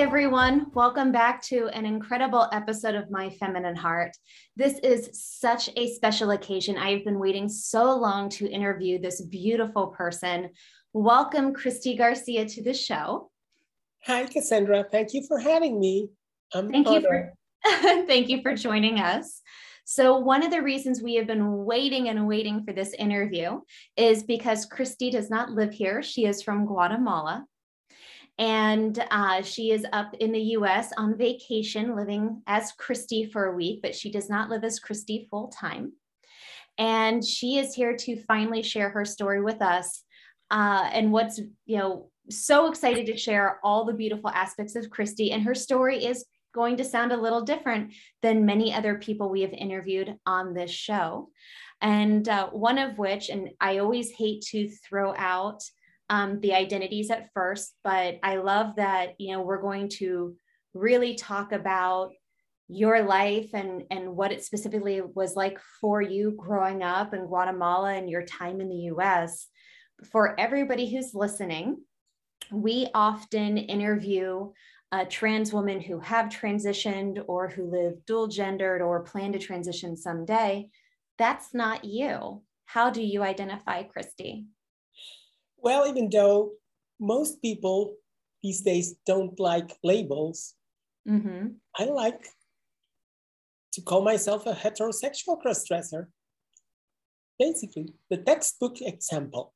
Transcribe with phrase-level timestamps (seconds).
[0.00, 0.66] everyone.
[0.74, 4.10] Welcome back to an incredible episode of My Feminine Heart.
[4.54, 6.76] This is such a special occasion.
[6.76, 10.50] I've been waiting so long to interview this beautiful person.
[10.92, 13.30] Welcome, Christy Garcia, to the show.
[14.04, 14.84] Hi, Cassandra.
[14.84, 16.10] Thank you for having me.
[16.52, 17.32] I'm thank honored.
[17.64, 19.40] you for thank you for joining us.
[19.86, 23.60] So, one of the reasons we have been waiting and waiting for this interview
[23.96, 26.02] is because Christy does not live here.
[26.02, 27.46] She is from Guatemala
[28.38, 33.56] and uh, she is up in the US on vacation, living as Christy for a
[33.56, 35.92] week, but she does not live as Christy full time.
[36.78, 40.02] And she is here to finally share her story with us.
[40.50, 45.32] Uh, and what's, you know, so excited to share all the beautiful aspects of Christy.
[45.32, 49.42] And her story is going to sound a little different than many other people we
[49.42, 51.30] have interviewed on this show.
[51.80, 55.62] And uh, one of which, and I always hate to throw out
[56.08, 60.36] um, the identities at first, but I love that, you know, we're going to
[60.74, 62.12] really talk about
[62.68, 67.94] your life and and what it specifically was like for you growing up in Guatemala
[67.94, 69.46] and your time in the US.
[70.10, 71.78] For everybody who's listening,
[72.50, 74.50] we often interview
[74.92, 79.96] a trans women who have transitioned or who live dual gendered or plan to transition
[79.96, 80.68] someday.
[81.18, 82.42] That's not you.
[82.66, 84.46] How do you identify, Christy?
[85.66, 86.52] Well, even though
[87.00, 87.96] most people
[88.40, 90.54] these days don't like labels,
[91.08, 91.58] mm-hmm.
[91.76, 92.22] I like
[93.72, 96.06] to call myself a heterosexual crossdresser.
[97.40, 99.54] Basically, the textbook example.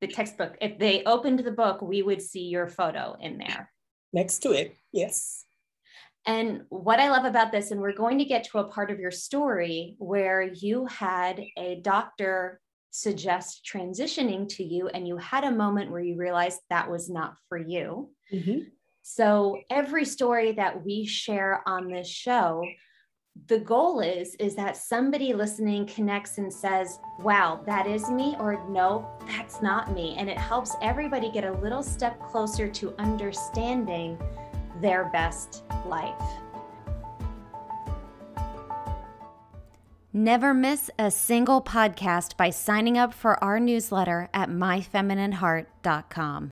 [0.00, 0.56] The textbook.
[0.60, 3.70] If they opened the book, we would see your photo in there.
[4.12, 5.44] Next to it, yes.
[6.26, 8.98] And what I love about this, and we're going to get to a part of
[8.98, 12.60] your story where you had a doctor
[12.90, 17.34] suggest transitioning to you and you had a moment where you realized that was not
[17.48, 18.10] for you.
[18.32, 18.68] Mm-hmm.
[19.02, 22.64] So every story that we share on this show,
[23.46, 28.66] the goal is is that somebody listening connects and says, "Wow, that is me," or
[28.68, 34.18] "No, that's not me." And it helps everybody get a little step closer to understanding
[34.80, 36.14] their best life.
[40.16, 46.50] Never miss a single podcast by signing up for our newsletter at myfeminineheart.com.